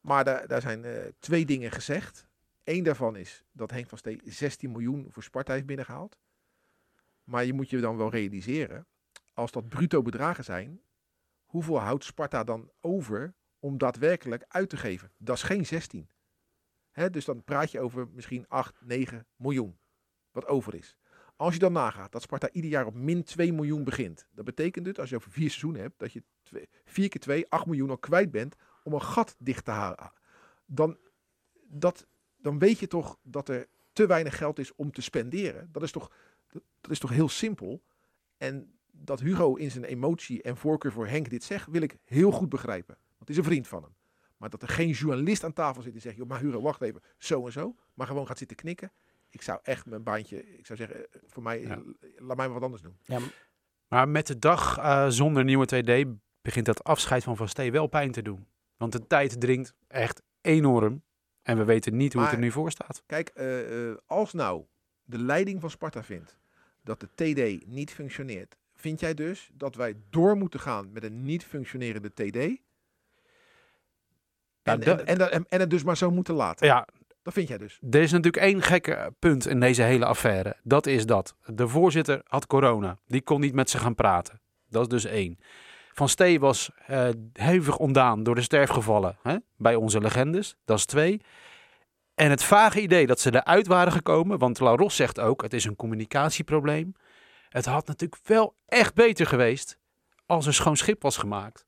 [0.00, 0.84] Maar daar, daar zijn
[1.18, 2.28] twee dingen gezegd.
[2.64, 6.18] Eén daarvan is dat Henk van Stee 16 miljoen voor Sparta heeft binnengehaald.
[7.24, 8.86] Maar je moet je dan wel realiseren,
[9.34, 10.80] als dat bruto bedragen zijn,
[11.50, 15.12] hoeveel houdt Sparta dan over om daadwerkelijk uit te geven?
[15.16, 16.10] Dat is geen 16.
[16.90, 19.78] Hè, dus dan praat je over misschien 8, 9 miljoen,
[20.30, 20.96] wat over is.
[21.36, 24.26] Als je dan nagaat dat Sparta ieder jaar op min 2 miljoen begint.
[24.30, 26.22] Dat betekent dus, als je over vier seizoenen hebt, dat je
[26.84, 30.12] 4 keer 2, 8 miljoen al kwijt bent om een gat dicht te halen.
[30.66, 30.98] Dan,
[31.62, 35.68] dat, dan weet je toch dat er te weinig geld is om te spenderen.
[35.72, 36.12] Dat is toch,
[36.80, 37.82] dat is toch heel simpel.
[38.36, 42.30] En dat Hugo in zijn emotie en voorkeur voor Henk dit zegt, wil ik heel
[42.30, 42.94] goed begrijpen.
[42.94, 43.94] Want het is een vriend van hem.
[44.36, 47.02] Maar dat er geen journalist aan tafel zit die zegt, joh, maar Hugo, wacht even,
[47.18, 47.74] zo en zo.
[47.94, 48.92] Maar gewoon gaat zitten knikken.
[49.30, 51.82] Ik zou echt mijn baantje, ik zou zeggen, eh, voor mij, Ja.
[52.16, 52.96] laat mij maar wat anders doen.
[53.02, 53.18] Ja,
[53.88, 56.06] maar- met de dag eh, zonder nieuwe 2D
[56.42, 58.46] begint dat afscheid van Van Stee wel pijn te doen.
[58.76, 61.02] Want de tijd dringt echt enorm.
[61.42, 63.02] En we weten niet hoe het er nu voor staat.
[63.06, 64.64] Kijk, eh, eh, als nou
[65.04, 66.36] de leiding van Sparta vindt
[66.82, 71.22] dat de TD niet functioneert, vind jij dus dat wij door moeten gaan met een
[71.22, 72.36] niet functionerende TD?
[74.62, 76.66] En, dat- en, en, dat- en, en het dus maar zo moeten laten.
[76.66, 76.86] Ja,
[77.22, 77.78] Dat vind jij dus.
[77.90, 80.56] er is natuurlijk één gekke punt in deze hele affaire.
[80.62, 82.98] Dat is dat de voorzitter had corona.
[83.06, 84.40] Die kon niet met ze gaan praten.
[84.68, 85.38] Dat is dus één.
[85.92, 90.56] Van Stee was eh, hevig ontdaan door de sterfgevallen hè, bij onze legendes.
[90.64, 91.20] Dat is twee.
[92.14, 95.52] En het vage idee dat ze eruit waren gekomen, want La Ros zegt ook, het
[95.54, 96.94] is een communicatieprobleem.
[97.50, 99.78] Het had natuurlijk wel echt beter geweest
[100.26, 101.66] als er schoon schip was gemaakt.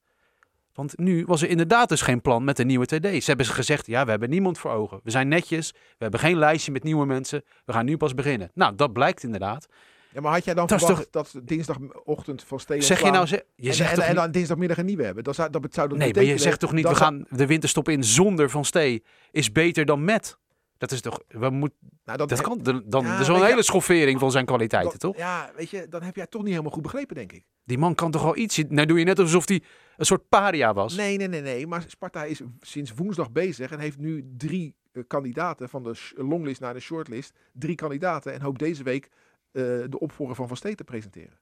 [0.74, 3.06] Want nu was er inderdaad dus geen plan met de nieuwe TD.
[3.06, 5.00] Ze hebben gezegd, ja, we hebben niemand voor ogen.
[5.02, 7.42] We zijn netjes, we hebben geen lijstje met nieuwe mensen.
[7.64, 8.50] We gaan nu pas beginnen.
[8.54, 9.66] Nou, dat blijkt inderdaad.
[10.12, 13.46] Ja, maar had jij dan Dat verwacht dat dinsdagochtend van Steen Zeg je nou, ze-
[13.56, 15.24] je en, zegt en, toch en niet- dan dinsdagmiddag een nieuwe hebben?
[15.24, 17.46] Dat zou, dat zou dan Nee, maar je zegt toch niet, dat we gaan de
[17.46, 20.38] winterstop in zonder Van Stee is beter dan met.
[20.82, 21.72] Dat is toch, we moet,
[22.04, 24.30] Nou, dat, dat kan, dan, dan Ja, dat is wel een je- hele schoffering van
[24.30, 25.16] zijn kwaliteiten, toch?
[25.16, 27.44] Ja, weet je, dan heb jij toch niet helemaal goed begrepen, denk ik.
[27.64, 29.62] Die man kan toch wel iets, nou doe je net alsof hij
[29.96, 30.94] een soort paria was.
[30.94, 31.66] Nee, nee, nee, nee.
[31.66, 36.60] Maar Sparta is sinds woensdag bezig en heeft nu drie eh, kandidaten van de longlist
[36.60, 37.38] naar de shortlist.
[37.52, 41.38] Drie kandidaten en hoopt deze week eh, de opvolger van Van Steen te presenteren.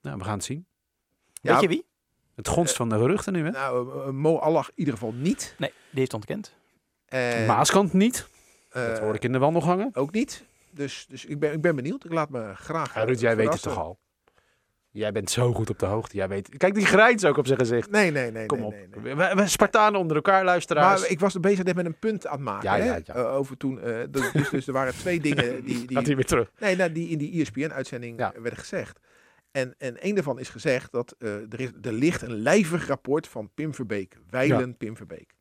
[0.00, 0.66] Nou, we gaan het zien.
[1.32, 1.84] Ja, Weet je wie?
[2.34, 3.50] Het gonst van de geruchten nu, hè?
[3.50, 5.54] Nou, eh, eh, Mo Allah in ieder geval niet.
[5.58, 6.54] Nee, die heeft ontkend.
[7.06, 8.28] En, Maaskant niet.
[8.72, 9.90] Eh, Dat hoor ik in de wandelgangen.
[9.92, 10.44] Ook niet.
[10.70, 12.04] Dus, dus ik, ben, ik ben benieuwd.
[12.04, 12.94] Ik laat me graag.
[12.94, 13.98] Ja, eh, Ruud, jij weet het toch al?
[14.90, 16.16] Jij bent zo goed op de hoogte.
[16.16, 16.56] Jij weet...
[16.56, 17.90] Kijk, die grijns ook op zijn gezicht.
[17.90, 18.46] Nee, nee, nee.
[18.46, 18.72] Kom nee, op.
[18.72, 19.14] nee, nee.
[19.14, 21.00] We, we Spartanen onder elkaar, luisteraars.
[21.00, 22.70] Maar ik was bezig met een punt aan het maken.
[22.70, 23.14] Ja, hè, ja, ja.
[23.14, 23.80] eh, over toen.
[23.80, 26.50] eh, dus, dus, dus er waren twee dingen die, Gaat die, hij weer terug.
[26.58, 28.32] Nee, nou, die in die ESPN-uitzending Ja.
[28.32, 28.98] werden gezegd.
[29.50, 33.28] En, en een daarvan is gezegd dat eh, er, is, er ligt een lijvig rapport
[33.28, 34.18] van Pim Verbeek.
[34.30, 35.34] Weilen Pim Verbeek.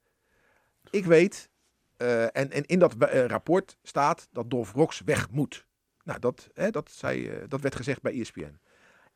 [0.89, 1.49] Ik weet,
[2.01, 5.67] eh, en, in dat eh, rapport staat dat Dolf Rox weg moet.
[6.03, 8.59] Nou, dat, hè, dat, zei, eh, dat werd gezegd bij ESPN.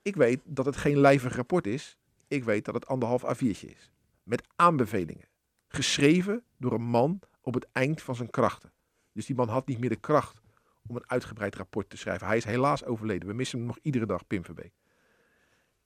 [0.01, 1.97] Ik weet dat het geen lijvig rapport is.
[2.27, 3.91] Ik weet dat het anderhalf A4'tje is.
[4.23, 5.27] Met aanbevelingen.
[5.67, 8.71] geschreven door een man op het eind van zijn krachten.
[9.11, 10.41] Dus die man had niet meer de kracht
[10.87, 12.27] om een uitgebreid rapport te schrijven.
[12.27, 13.27] Hij is helaas overleden.
[13.27, 14.73] We missen hem nog iedere dag, Pim Verbeek.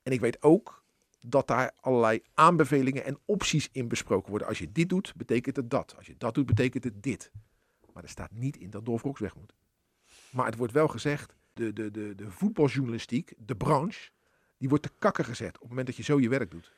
[0.04, 0.79] En ik weet ook
[1.28, 4.48] dat daar allerlei aanbevelingen en opties in besproken worden.
[4.48, 5.94] Als je dit doet, betekent het dat.
[5.98, 7.32] Als je dat doet, betekent het dit.
[7.94, 9.54] Maar er staat niet in dat Dolf Rox weg moet.
[10.32, 14.10] Maar het wordt wel gezegd, de, de, de, de voetbaljournalistiek, de branche,
[14.58, 16.72] die wordt te kakken gezet op het moment dat je zo je werk doet.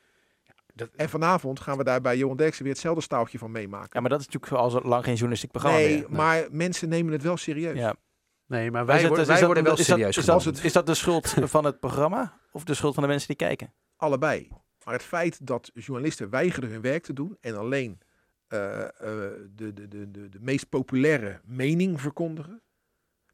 [0.73, 3.89] Dat, En vanavond gaan we daar bij Johan Derksen weer hetzelfde staaltje van meemaken.
[3.93, 6.11] Ja, maar dat is natuurlijk al lang geen journalistiek programma nee, meer.
[6.11, 7.77] maar mensen nemen het wel serieus.
[7.77, 7.95] Ja.
[8.45, 10.45] nee, maar wij, worden, is wij dat- worden wel is dat- serieus is genomen.
[10.53, 13.35] dat, is dat de schuld van het programma of de schuld van de mensen die
[13.37, 13.73] kijken?
[14.01, 14.47] Allebei.
[14.83, 17.99] Maar het feit dat journalisten weigeren hun werk te doen en alleen
[18.47, 18.89] eh, eh,
[19.55, 22.61] de, de, de, de, de meest populaire mening verkondigen.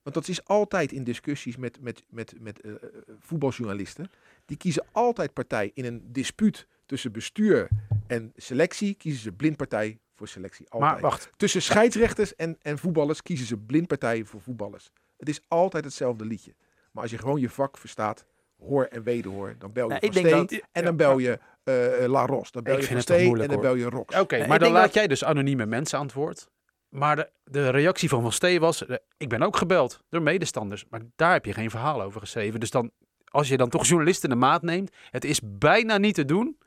[0.04, 2.78] Want dat is altijd in discussies met, met, met, met eh, eh,
[3.20, 4.10] voetbaljournalisten.
[4.46, 7.68] Die kiezen altijd partij in een dispuut tussen bestuur
[8.08, 8.94] en selectie.
[8.94, 10.70] Kiezen ze blind partij voor selectie.
[10.70, 10.92] Altijd.
[10.92, 14.92] maar wacht, Tussen scheidsrechters en, en voetballers kiezen ze blind partij voor voetballers.
[15.18, 16.56] Het is altijd hetzelfde liedje.
[16.92, 18.26] Maar als je gewoon je vak verstaat,
[18.60, 21.74] hoor en wederhoor, dan bel je Nou, Steen dat- en dan bel je eh,
[22.08, 22.52] La Ros.
[22.52, 23.62] Dan bel Ik je Steen en dan hoor.
[23.62, 24.20] bel je Rox.
[24.20, 26.50] Oké, maar dan laat dat- jij dus anonieme mensen antwoord.
[26.90, 30.86] Maar de, de reactie van Van Steen was, eh, ik ben ook gebeld door medestanders.
[30.90, 32.60] Maar daar heb je geen verhaal over geschreven.
[32.60, 32.92] Dus dan,
[33.26, 36.58] als je dan toch journalisten de maat neemt, het is bijna niet te doen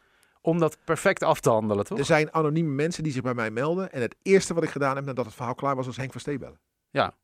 [0.41, 1.99] om dat perfect af te handelen, toch?
[1.99, 3.93] Er zijn anonieme mensen die zich bij mij melden.
[3.93, 6.21] En het eerste wat ik gedaan heb nadat het verhaal klaar was, was Henk van
[6.21, 6.61] Steen bellen.
[6.91, 7.15] Ja.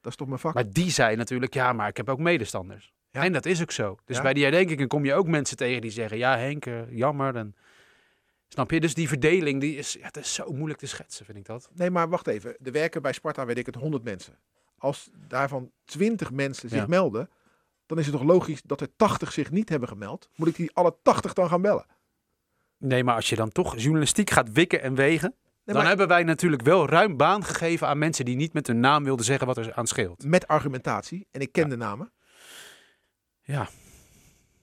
[0.00, 0.54] Dat is toch mijn vak?
[0.54, 2.92] Maar die zei natuurlijk, ja, maar ik heb ook medestanders.
[3.12, 3.22] Ja.
[3.24, 3.96] En dat is ook zo.
[4.04, 4.22] Dus Ja.
[4.22, 7.36] bij die herdenkingen kom je ook mensen tegen die zeggen, ja Henk, eh, jammer.
[7.36, 7.56] En,
[8.48, 8.80] snap je?
[8.80, 11.70] Dus die verdeling, die is, ja, het is zo moeilijk te schetsen, vind ik dat.
[11.74, 12.56] Nee, maar wacht even.
[12.62, 14.38] Er werken bij Sparta, weet ik het, 100 mensen.
[14.78, 17.30] Als daarvan 20 mensen zich melden,
[17.86, 20.28] dan is het toch logisch dat er 80 zich niet hebben gemeld.
[20.36, 21.86] Moet ik die alle 80 dan gaan bellen?
[22.78, 26.08] Nee, maar als je dan toch journalistiek gaat wikken en wegen, Nee, dan maar hebben
[26.08, 29.46] wij natuurlijk wel ruim baan gegeven aan mensen die niet met hun naam wilden zeggen
[29.46, 30.24] wat er aan scheelt.
[30.24, 31.26] met argumentatie.
[31.30, 32.12] En ik ken de namen.
[33.52, 33.68] Ja.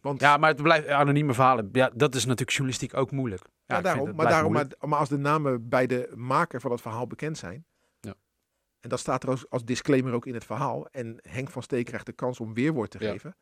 [0.01, 1.69] Want Ja, maar het blijft anonieme verhalen.
[1.71, 3.41] Ja, dat is natuurlijk journalistiek ook moeilijk.
[3.65, 4.79] Ja, daarom, maar, daarom moeilijk.
[4.79, 7.65] maar, maar als de namen bij de maker van het verhaal bekend zijn.
[7.99, 8.13] Ja.
[8.79, 10.87] En dat staat er als, als disclaimer ook in het verhaal.
[10.87, 13.11] En Henk van Steek krijgt de kans om weerwoord te Ja.
[13.11, 13.35] geven.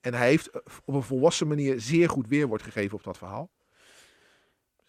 [0.00, 3.50] En hij heeft eh, op een volwassen manier zeer goed weerwoord gegeven op dat verhaal.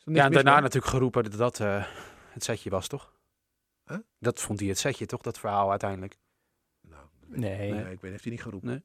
[0.03, 0.61] Er Ja, en daarna mee?
[0.61, 1.85] natuurlijk geroepen dat dat eh,
[2.29, 3.13] het setje was, toch?
[3.85, 3.97] Huh?
[4.19, 5.21] Dat vond hij het setje, toch?
[5.21, 6.17] Dat verhaal uiteindelijk.
[6.81, 7.67] Nou, Nee.
[7.67, 8.69] ik- nee, ik weet heeft hij niet geroepen.
[8.69, 8.83] Nee.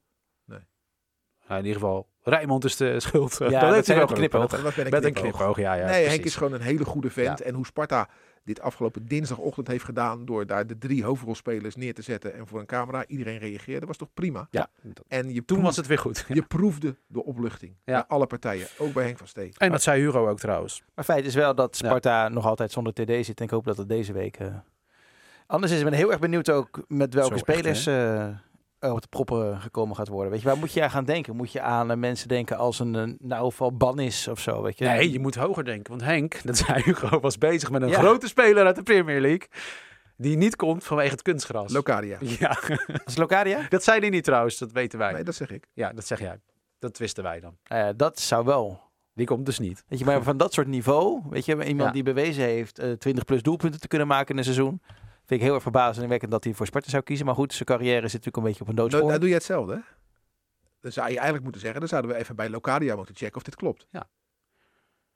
[1.51, 3.37] Ja, in ieder geval, Rijmond is de schuld.
[3.39, 5.57] Ja, dat dat heeft hij wel een Met een knipoog.
[5.57, 5.73] ja.
[5.73, 7.41] ja nee, Henk is gewoon een hele goede vent.
[7.41, 8.07] En hoe Sparta
[8.43, 12.59] dit afgelopen dinsdagochtend heeft gedaan door daar de drie hoofdrolspelers neer te zetten en voor
[12.59, 13.05] een camera.
[13.07, 14.47] Iedereen reageerde, was toch prima.
[14.51, 14.67] Ja,
[15.07, 16.25] En je toen was het weer goed.
[16.27, 17.93] Je proefde de opluchting Ja.
[17.93, 19.53] bij alle partijen, ook bij Henk van Steen.
[19.57, 20.83] En dat zei Hugo ook trouwens.
[20.95, 23.39] Maar feit is wel dat Sparta nog altijd zonder TD zit.
[23.39, 24.37] En ik hoop dat het deze week...
[24.39, 24.47] eh,
[25.47, 27.85] Anders is men heel erg benieuwd ook met welke Zo spelers
[28.89, 30.31] op de proppen gekomen gaat worden.
[30.31, 31.35] Weet je, waar moet je aan gaan denken?
[31.35, 34.77] Moet je aan eh, mensen denken als een uh, nou van Bannis of zo, weet
[34.77, 34.85] je?
[34.85, 35.89] Nee, je moet hoger denken.
[35.89, 37.99] Want Henk, dat zei Hugo, was bezig met een Ja.
[37.99, 39.47] grote speler uit de Premier League.
[40.17, 41.71] Die niet komt vanwege het kunstgras.
[41.73, 42.17] Locadia.
[42.39, 42.57] ja,
[43.05, 43.65] Als Locadia?
[43.69, 45.11] dat zei hij niet trouwens, dat weten wij.
[45.13, 45.67] Nee, dat zeg ik.
[45.73, 46.39] Ja, dat zeg jij.
[46.79, 47.57] Dat wisten wij dan.
[47.63, 48.81] Nou dat zou wel.
[49.13, 49.83] Die komt dus niet.
[49.87, 51.91] Weet je, maar van dat soort niveau, weet je, iemand Ja.
[51.91, 54.81] die bewezen heeft eh 20 plus doelpunten te kunnen maken in een seizoen.
[55.25, 57.25] Vind ik heel erg verbazingwekkend dat hij voor Sparta zou kiezen.
[57.25, 59.07] Maar goed, zijn carrière zit natuurlijk een beetje op een doodspoor.
[59.07, 59.73] nou doe je hetzelfde.
[59.73, 59.79] hè?
[60.79, 63.43] Dan zou je eigenlijk moeten zeggen, dan zouden we even bij Locadia moeten checken of
[63.43, 63.87] dit klopt.
[63.89, 64.07] Ja,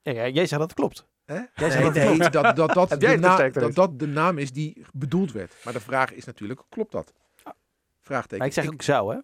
[0.02, 1.06] ja, jij zegt dat het klopt.
[1.24, 1.34] Hè?
[1.34, 2.32] Jij Nee, zegt dat het nee, klopt.
[2.32, 5.54] dat, dat, dat, de na- dat de naam is die bedoeld werd.
[5.64, 7.12] Maar de vraag is natuurlijk, klopt dat?
[8.00, 8.38] Vraagteken.
[8.38, 9.20] Maar ik zeg ook zou, hè?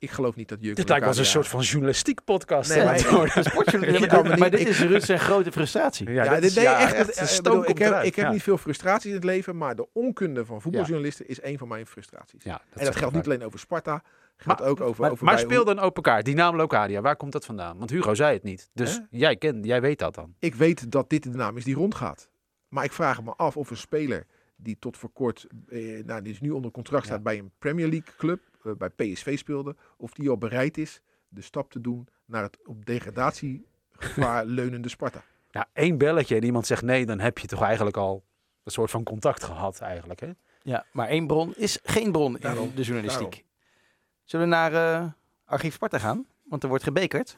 [0.00, 2.70] Ik geloof niet dat Jurgen Dit lijkt wel eens een soort van journalistiek podcast.
[2.70, 2.94] Nee, maar
[4.24, 6.10] me maar, dit is Ruud zijn grote frustratie.
[6.10, 7.16] Ja, dit dit, is- nee, ja, echt.
[7.28, 8.32] stoom ik heb, ik heb ja.
[8.32, 11.86] niet veel frustraties in het leven, maar de onkunde van voetbaljournalisten is een van mijn
[11.86, 12.44] frustraties.
[12.44, 14.02] Ja, en dat geldt niet alleen over Sparta,
[14.36, 16.24] geldt Maar- ook over, Maar, over maar speel dan open kaart.
[16.24, 17.78] Die naam Locadia, waar komt dat vandaan?
[17.78, 18.70] Want Hugo zei het niet.
[18.74, 20.34] Dus jij, kent, jij weet dat dan.
[20.38, 22.28] Ik weet dat dit de naam is die rondgaat.
[22.68, 26.32] Maar ik vraag me af of een speler die tot voor kort, eh, nou, die
[26.32, 27.22] is nu onder contract staat Ja.
[27.22, 31.40] bij een Premier League club, eh, bij PSV speelde, of die al bereid is de
[31.42, 35.22] stap te doen naar het op degradatiegevaar leunende Sparta.
[35.50, 38.24] Ja, één belletje en iemand zegt nee, dan heb je toch eigenlijk al
[38.64, 40.20] een soort van contact gehad eigenlijk.
[40.20, 40.30] Hè?
[40.62, 43.44] Ja, maar één bron is geen bron in Daarom, de journalistiek.
[44.24, 45.06] Zullen we naar eh,
[45.44, 46.26] Archief Sparta gaan?
[46.42, 47.34] Want er wordt gebekerd.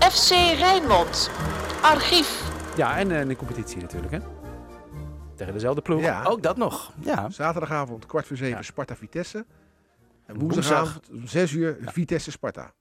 [0.00, 1.30] FC Rijnmond.
[1.82, 2.52] Archief.
[2.76, 4.12] Ja, en de competitie natuurlijk.
[4.12, 4.18] Hè?
[5.34, 6.00] Tegen dezelfde ploeg.
[6.00, 6.92] Ja, Ook dat nog.
[7.00, 7.30] Ja.
[7.30, 8.62] zaterdagavond kwart voor zeven Ja.
[8.62, 9.46] Sparta Vitesse.
[10.26, 10.54] En Woensdag.
[10.54, 11.92] woensdagavond om zes uur Ja.
[11.92, 12.74] Vitesse Sparta.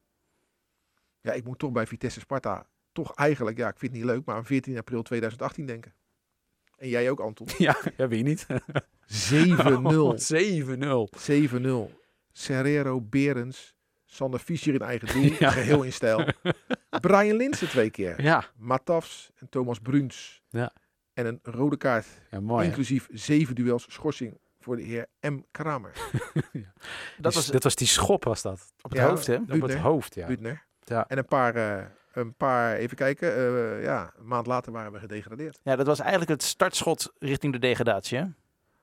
[1.21, 4.25] Ja, ik moet toch bij Vitesse Sparta toch eigenlijk, ja, ik vind het niet leuk,
[4.25, 5.93] maar aan 14 april 2018 denken.
[6.77, 7.47] En jij ook, Anton.
[7.58, 8.45] Ja, ja wie niet?
[9.06, 10.15] 7-0.
[10.15, 11.10] 7-0.
[11.89, 11.93] 7-0.
[12.32, 13.75] Serrero, Berens,
[14.06, 15.49] Sander Fischer in eigen doel, Ja.
[15.51, 16.25] geheel in stijl.
[17.01, 18.21] Brian Linsen twee keer.
[18.21, 18.45] Ja.
[18.58, 20.41] Matafs en Thomas Bruns.
[20.49, 20.73] Ja.
[21.13, 22.62] En een rode kaart, ja, mooi.
[22.62, 22.67] hè?
[22.69, 25.39] inclusief zeven duels schorsing voor de heer M.
[25.52, 25.91] Kramer.
[26.34, 26.71] Dat Die-
[27.17, 28.73] was dat was die schop, was dat.
[28.82, 29.36] op het Ja, hoofd, hè?
[29.36, 30.28] Op het hoofd, ja.
[30.28, 30.63] Buutner.
[30.84, 31.08] Ja.
[31.08, 34.99] En een paar, eh, een paar, even kijken, eh, ja, een maand later waren we
[34.99, 35.60] gedegradeerd.
[35.63, 38.26] Ja, dat was eigenlijk het startschot richting de degradatie, hè?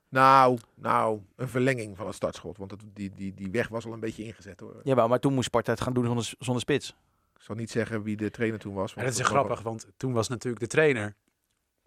[0.09, 2.57] Nou, nou, een verlenging van het startschot.
[2.59, 4.81] Want het, die, die, die weg was al een beetje ingezet hoor.
[4.83, 6.89] Jawel, maar toen moest Sparta het gaan doen zonder, zonder spits.
[7.37, 8.95] Ik zal niet zeggen wie de trainer toen was.
[8.95, 11.15] Want dat is was grappig, want toen was natuurlijk de trainer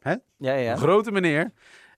[0.02, 0.72] Ja, ja, ja.
[0.72, 1.52] een grote meneer.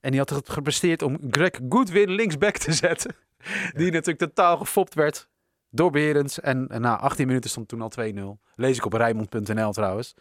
[0.06, 3.16] En die had het gepresteerd om Greg Goodwin linksback te zetten.
[3.74, 5.28] Die natuurlijk totaal gefopt werd
[5.70, 6.40] door Berends.
[6.40, 8.14] En, en na 18 minuten stond toen al 2-0.
[8.54, 10.14] Lees ik op Rijnmond.nl trouwens.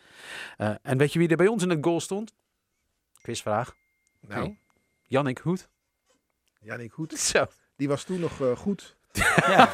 [0.57, 2.33] Eh, en weet je wie er bij ons in het goal stond?
[3.21, 3.75] Quizvraag.
[4.27, 4.59] Nou, Nee.
[5.07, 5.69] Jannik Hoed.
[6.61, 7.19] Jannik Hoed.
[7.31, 7.45] Zo.
[7.75, 8.95] Die was toen nog eh, goed.
[9.47, 9.73] ja.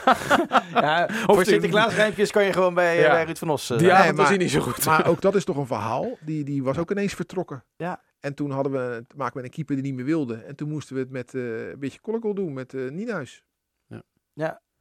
[0.73, 3.09] ja voor die- Sinterklaas rijmpjes kan je gewoon bij, eh, Ja.
[3.11, 3.69] bij Ruud van Os.
[3.69, 4.85] eh, Die Nee, was maar- hij niet zo goed.
[4.85, 6.17] Maar ook dat is toch een verhaal.
[6.21, 7.63] Die, die was ook ineens vertrokken.
[7.77, 8.01] Ja.
[8.21, 10.35] En toen hadden we te maken met een keeper die niet meer wilde.
[10.35, 13.43] En toen moesten we het met eh, een beetje kolkol doen met eh Nienhuis.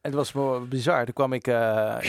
[0.01, 1.05] Het was wel bizar.
[1.05, 1.47] Toen kwam ik...
[1.47, 1.97] eh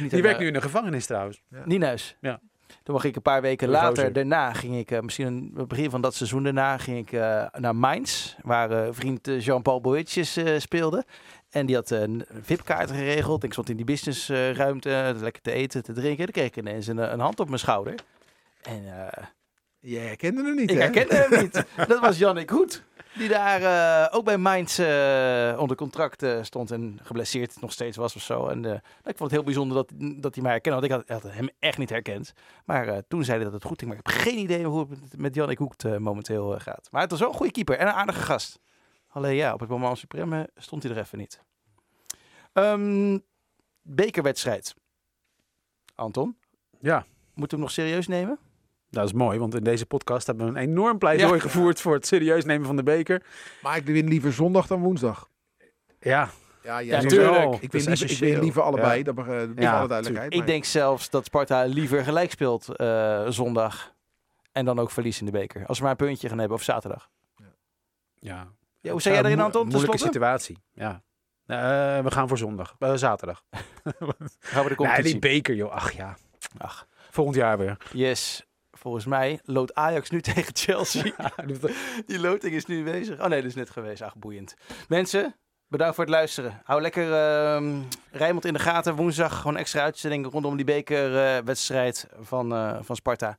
[0.00, 1.42] niet Die werkt nu in de gevangenis trouwens.
[1.64, 2.16] Nienhuis.
[2.20, 2.40] Ja.
[2.82, 5.90] Toen mag ik een paar weken later, daarna ging ik, eh, misschien een het begin
[5.90, 10.58] van dat seizoen daarna, ging ik eh, naar Mainz, waar eh, vriend Jean-Paul Boetjes eh,
[10.58, 11.04] speelde.
[11.50, 13.44] En die had een VIP-kaart geregeld.
[13.44, 16.24] Ik stond in die businessruimte, lekker te eten, te drinken.
[16.24, 17.94] Dan kreeg ik ineens een, een hand op mijn schouder.
[18.62, 19.24] En eh,
[19.80, 20.82] Jij herkende hem niet, ik hè?
[20.82, 21.64] herkende hem niet.
[21.88, 22.86] Dat was Jannik Hoed.
[23.14, 27.96] Die daar eh, ook bij Mainz eh, onder contract eh, stond en geblesseerd nog steeds
[27.96, 28.46] was of zo.
[28.46, 29.92] En eh, nou, ik vond het heel bijzonder dat,
[30.22, 32.32] dat hij mij herkende, want ik had, had hem echt niet herkend.
[32.64, 33.90] Maar eh, toen zei hij dat het goed ging.
[33.90, 36.88] Maar ik heb geen idee hoe het met Jannik Hoed momenteel gaat.
[36.90, 38.58] Maar het was wel een goede keeper en een aardige gast.
[39.08, 41.40] Alleen ja, op het moment supreme stond hij er even niet.
[42.52, 43.18] Ehm,
[43.82, 44.74] bekerwedstrijd.
[45.94, 46.36] Anton,
[46.80, 46.96] Ja.
[47.34, 48.38] moeten we hem nog serieus nemen?
[48.90, 51.40] Dat is mooi, want in deze podcast hebben we een enorm pleidooi Ja.
[51.40, 53.22] gevoerd voor het serieus nemen van de beker.
[53.62, 55.28] Maar ik win liever zondag dan woensdag.
[56.00, 56.30] Ja,
[56.62, 57.30] Ja, Ja, jij tuurlijk.
[57.36, 57.50] wel.
[57.50, 58.98] Dat Ik win, liever, ik win liever allebei.
[58.98, 59.04] Ja.
[59.04, 60.32] Dat mag, voor Ja, alle duidelijkheid.
[60.32, 63.94] Ik maar- denk zelfs dat Sparta liever gelijk speelt eh, zondag.
[64.52, 65.66] En dan ook verliest in de beker.
[65.66, 67.08] Als we maar een puntje gaan hebben of zaterdag.
[68.20, 68.48] ja.
[68.80, 69.62] Ja, hoe zei jij erin, Anton?
[69.66, 70.18] Moeilijke Tenslotte?
[70.18, 71.02] situatie, ja.
[71.46, 73.44] Eh, we gaan voor zondag, zaterdag.
[73.82, 75.10] Gaan we de Nee, competitie.
[75.10, 75.72] die beker, joh.
[75.72, 76.16] Ach ja,
[76.58, 77.76] Ach, volgend jaar weer.
[77.92, 78.46] yes.
[78.78, 81.12] Volgens mij loodt Ajax nu tegen Chelsea.
[82.06, 83.20] Die loting is nu bezig.
[83.20, 84.02] Oh nee, dat is net geweest.
[84.02, 84.54] Ach, boeiend.
[84.88, 85.36] Mensen,
[85.66, 86.60] bedankt voor het luisteren.
[86.64, 88.94] Hou lekker ehm Rijnmond in de gaten.
[88.94, 93.38] Woensdag gewoon extra uitzending rondom die bekerwedstrijd van, eh, van Sparta.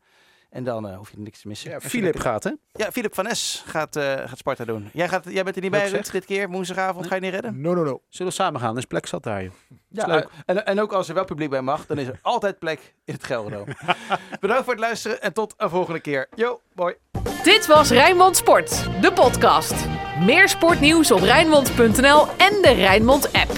[0.49, 1.71] En dan eh, hoef je niks te missen.
[1.71, 2.51] Ja, Philip lekker- gaat, hè?
[2.71, 4.89] Ja, Philip van Es gaat, eh, gaat Sparta doen.
[4.93, 6.49] Jij, gaat, jij bent er niet bij, Ruud, dit keer.
[6.49, 7.61] Woensdagavond ga je niet redden?
[7.61, 8.01] No, no, no.
[8.09, 8.71] Zullen we samen gaan?
[8.71, 9.51] Er is plek zat daar, joh.
[9.89, 10.23] Ja, leuk.
[10.23, 12.93] eh, En, en ook als er wel publiek bij mag, dan is er altijd plek
[13.05, 13.65] in het Gelderdoom.
[14.39, 16.27] Bedankt voor het luisteren en tot een volgende keer.
[16.35, 16.97] Yo, bye.
[17.43, 19.73] Dit was Rijnmond Sport, de podcast.
[20.19, 23.51] Meer sportnieuws op Rijnmond.nl en de Rijnmond app.